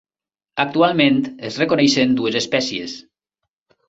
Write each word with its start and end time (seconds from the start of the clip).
Actualment 0.61 1.19
es 1.49 1.59
reconeixen 1.63 2.15
dues 2.21 2.39
espècies. 2.41 2.97